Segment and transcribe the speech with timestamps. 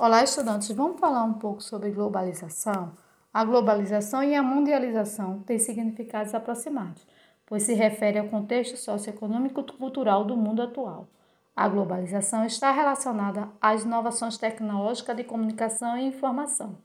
[0.00, 2.92] Olá, estudantes, vamos falar um pouco sobre globalização?
[3.34, 7.04] A globalização e a mundialização têm significados aproximados,
[7.44, 11.08] pois se refere ao contexto socioeconômico e cultural do mundo atual.
[11.54, 16.78] A globalização está relacionada às inovações tecnológicas de comunicação e informação,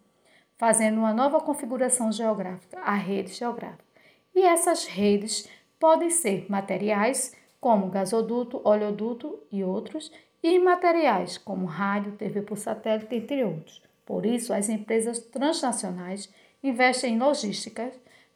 [0.58, 3.86] fazendo uma nova configuração geográfica, a rede geográfica.
[4.34, 5.48] E essas redes
[5.80, 10.12] podem ser materiais, como gasoduto, oleoduto e outros,
[10.44, 13.82] e imateriais, como rádio, TV por satélite, entre outros.
[14.06, 16.30] Por isso, as empresas transnacionais
[16.62, 17.90] investem em logística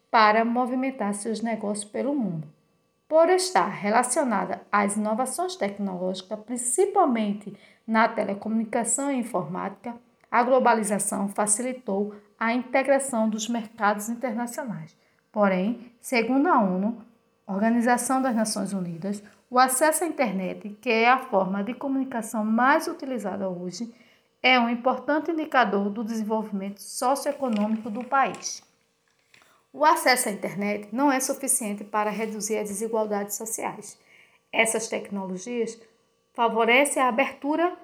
[0.09, 2.47] para movimentar seus negócios pelo mundo.
[3.07, 7.53] Por estar relacionada às inovações tecnológicas, principalmente
[7.85, 9.95] na telecomunicação e informática,
[10.29, 14.95] a globalização facilitou a integração dos mercados internacionais.
[15.31, 17.01] Porém, segundo a ONU,
[17.47, 22.89] Organização das Nações Unidas, o acesso à internet, que é a forma de comunicação mais
[22.89, 23.89] utilizada hoje,
[24.43, 28.61] é um importante indicador do desenvolvimento socioeconômico do país.
[29.71, 33.97] O acesso à internet não é suficiente para reduzir as desigualdades sociais.
[34.51, 35.79] Essas tecnologias
[36.33, 37.77] favorecem a abertura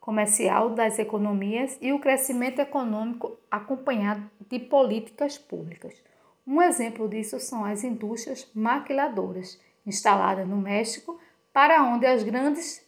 [0.00, 6.02] comercial das economias e o crescimento econômico acompanhado de políticas públicas.
[6.46, 11.18] Um exemplo disso são as indústrias maquiladoras instalada no México,
[11.52, 12.84] para onde as grandes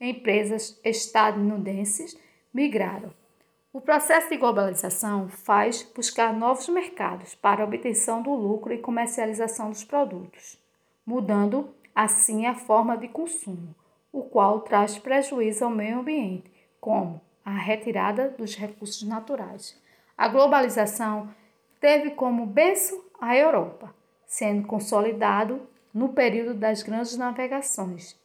[0.00, 2.18] empresas estadunidenses
[2.52, 3.12] migraram.
[3.72, 9.84] O processo de globalização faz buscar novos mercados para obtenção do lucro e comercialização dos
[9.84, 10.58] produtos,
[11.04, 13.74] mudando assim a forma de consumo,
[14.12, 19.80] o qual traz prejuízo ao meio ambiente, como a retirada dos recursos naturais.
[20.16, 21.32] A globalização
[21.80, 23.94] teve como berço a Europa,
[24.26, 25.60] sendo consolidado
[25.92, 28.16] no período das grandes navegações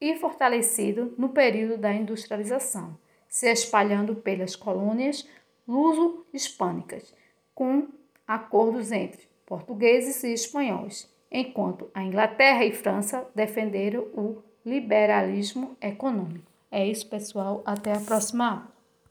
[0.00, 2.96] e fortalecido no período da industrialização,
[3.28, 5.28] se espalhando pelas colônias
[5.68, 7.14] luso-hispânicas,
[7.54, 7.88] com
[8.26, 16.50] acordos entre portugueses e espanhóis, enquanto a Inglaterra e França defenderam o liberalismo econômico.
[16.70, 17.62] É isso, pessoal.
[17.64, 18.79] Até a próxima aula.